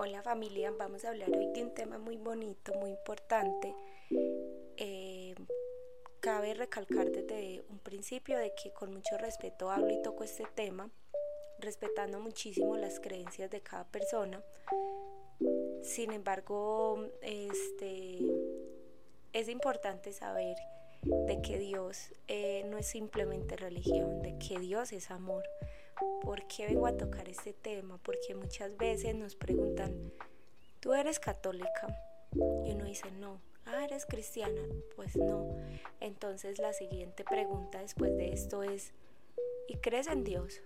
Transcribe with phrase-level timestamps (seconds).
[0.00, 3.74] Hola familia, vamos a hablar hoy de un tema muy bonito, muy importante.
[4.76, 5.34] Eh,
[6.20, 10.88] cabe recalcar desde un principio de que con mucho respeto hablo y toco este tema,
[11.58, 14.40] respetando muchísimo las creencias de cada persona.
[15.82, 18.20] Sin embargo, este,
[19.32, 20.56] es importante saber
[21.02, 25.42] de que Dios eh, no es simplemente religión, de que Dios es amor.
[26.22, 27.98] ¿Por qué vengo a tocar este tema?
[28.02, 30.12] Porque muchas veces nos preguntan,
[30.80, 31.86] ¿tú eres católica?
[32.32, 33.40] Y uno dice, no.
[33.66, 34.62] Ah, ¿eres cristiana?
[34.96, 35.56] Pues no.
[36.00, 38.92] Entonces la siguiente pregunta después de esto es,
[39.68, 40.62] ¿y crees en Dios?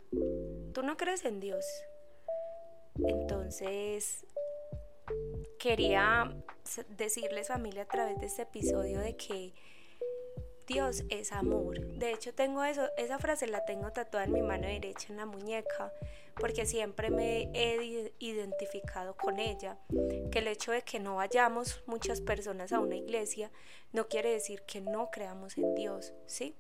[0.73, 1.65] ¿Tú no crees en Dios?
[3.05, 4.27] Entonces,
[5.59, 6.37] quería
[6.97, 9.55] decirles familia a través de este episodio de que
[10.67, 11.81] Dios es amor.
[11.81, 15.27] De hecho, tengo eso, esa frase la tengo tatuada en mi mano derecha en la
[15.27, 15.93] muñeca,
[16.39, 19.79] porque siempre me he identificado con ella.
[20.31, 23.51] Que el hecho de que no vayamos muchas personas a una iglesia
[23.93, 26.55] no quiere decir que no creamos en Dios, ¿sí?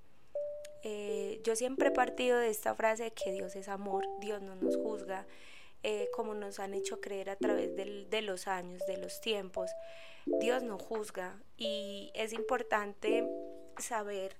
[0.82, 4.56] Eh, yo siempre he partido de esta frase de que Dios es amor, Dios no
[4.56, 5.26] nos juzga,
[5.84, 9.70] eh, como nos han hecho creer a través de los años, de los tiempos.
[10.26, 13.28] Dios no juzga y es importante
[13.78, 14.36] saber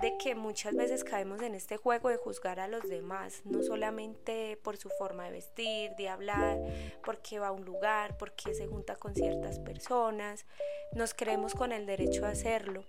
[0.00, 4.56] de que muchas veces caemos en este juego de juzgar a los demás, no solamente
[4.62, 6.58] por su forma de vestir, de hablar,
[7.04, 10.46] porque va a un lugar, porque se junta con ciertas personas,
[10.92, 12.84] nos creemos con el derecho a hacerlo.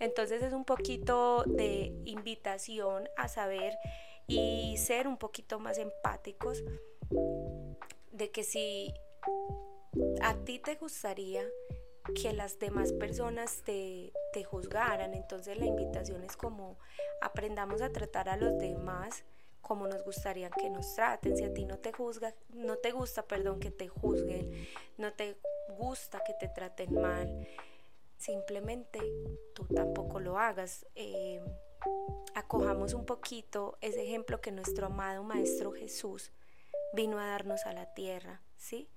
[0.00, 3.76] Entonces es un poquito de invitación a saber
[4.26, 6.62] y ser un poquito más empáticos
[8.12, 8.92] de que si
[10.22, 11.44] a ti te gustaría
[12.14, 14.12] que las demás personas te,
[14.44, 15.14] juzgaran.
[15.14, 16.78] Entonces la invitación es como
[17.20, 19.24] aprendamos a tratar a los demás
[19.60, 21.36] como nos gustaría que nos traten.
[21.36, 25.36] Si a ti no te juzga, no te gusta, perdón, que te juzguen, no te
[25.76, 27.46] gusta que te traten mal,
[28.16, 29.00] simplemente
[29.54, 30.86] tú tampoco lo hagas.
[30.94, 31.40] Eh,
[32.34, 36.32] acojamos un poquito ese ejemplo que nuestro amado Maestro Jesús
[36.94, 38.88] vino a darnos a la tierra, ¿sí?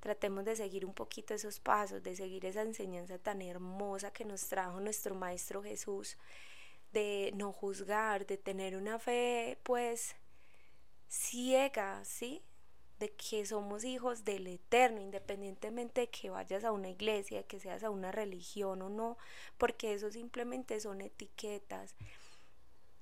[0.00, 4.46] Tratemos de seguir un poquito esos pasos, de seguir esa enseñanza tan hermosa que nos
[4.46, 6.16] trajo nuestro Maestro Jesús,
[6.92, 10.16] de no juzgar, de tener una fe pues
[11.08, 12.42] ciega, ¿sí?
[12.98, 17.84] De que somos hijos del Eterno, independientemente de que vayas a una iglesia, que seas
[17.84, 19.18] a una religión o no,
[19.58, 21.94] porque eso simplemente son etiquetas.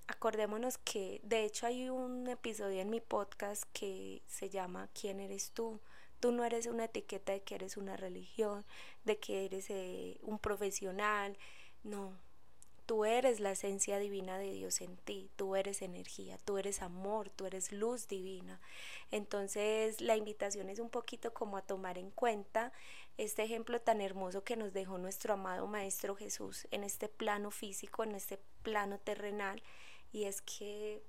[0.06, 5.53] Acordémonos que de hecho hay un episodio en mi podcast que se llama ¿Quién eres
[5.53, 5.81] tú?
[6.25, 8.65] Tú no eres una etiqueta de que eres una religión,
[9.05, 11.37] de que eres eh, un profesional,
[11.83, 12.19] no.
[12.87, 17.29] Tú eres la esencia divina de Dios en ti, tú eres energía, tú eres amor,
[17.29, 18.59] tú eres luz divina.
[19.11, 22.73] Entonces la invitación es un poquito como a tomar en cuenta
[23.19, 28.03] este ejemplo tan hermoso que nos dejó nuestro amado Maestro Jesús en este plano físico,
[28.03, 29.62] en este plano terrenal,
[30.11, 31.03] y es que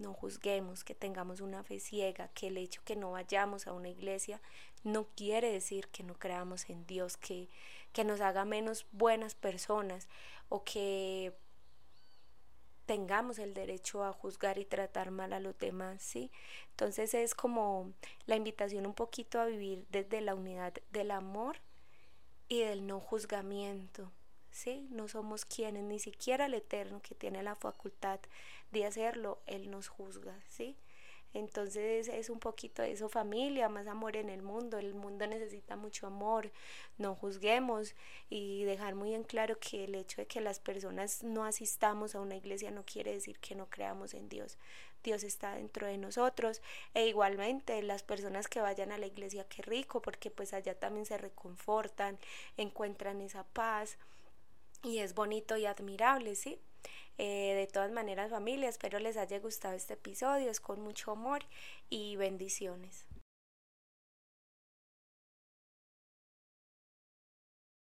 [0.00, 3.88] no juzguemos, que tengamos una fe ciega, que el hecho que no vayamos a una
[3.88, 4.40] iglesia
[4.82, 7.48] no quiere decir que no creamos en Dios, que,
[7.92, 10.08] que nos haga menos buenas personas
[10.48, 11.34] o que
[12.86, 16.32] tengamos el derecho a juzgar y tratar mal a los demás, ¿sí?
[16.70, 17.92] Entonces es como
[18.26, 21.58] la invitación un poquito a vivir desde la unidad del amor
[22.48, 24.10] y del no juzgamiento,
[24.50, 24.86] ¿sí?
[24.90, 28.20] No somos quienes, ni siquiera el Eterno que tiene la facultad
[28.70, 30.76] de hacerlo, Él nos juzga, ¿sí?
[31.32, 34.78] Entonces es un poquito eso, familia, más amor en el mundo.
[34.78, 36.50] El mundo necesita mucho amor.
[36.98, 37.94] No juzguemos
[38.28, 42.20] y dejar muy en claro que el hecho de que las personas no asistamos a
[42.20, 44.58] una iglesia no quiere decir que no creamos en Dios.
[45.04, 46.62] Dios está dentro de nosotros
[46.94, 51.06] e igualmente las personas que vayan a la iglesia, qué rico, porque pues allá también
[51.06, 52.18] se reconfortan,
[52.56, 53.96] encuentran esa paz
[54.82, 56.60] y es bonito y admirable, ¿sí?
[57.18, 61.44] Eh, de todas maneras familia, espero les haya gustado este episodio, es con mucho amor
[61.90, 63.04] y bendiciones.